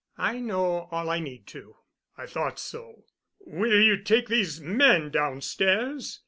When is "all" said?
0.89-1.11